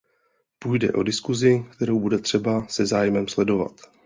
[0.59, 3.81] Půjde o diskusi, kterou bude třeba se zájmem sledovat.